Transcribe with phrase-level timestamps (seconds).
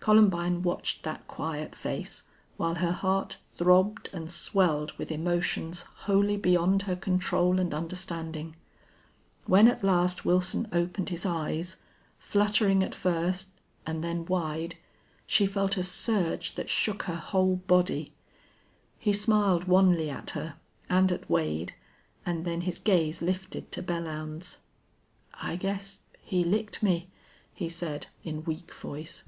[0.00, 2.24] Columbine watched that quiet face,
[2.58, 8.54] while her heart throbbed and swelled with emotions wholly beyond her control and understanding.
[9.46, 11.78] When at last Wilson opened his eyes,
[12.18, 13.48] fluttering at first,
[13.86, 14.76] and then wide,
[15.26, 18.12] she felt a surge that shook her whole body.
[18.98, 20.56] He smiled wanly at her,
[20.90, 21.74] and at Wade,
[22.26, 24.58] and then his gaze lifted to Belllounds.
[25.32, 27.08] "I guess he licked me,"
[27.54, 29.24] he said, in weak voice.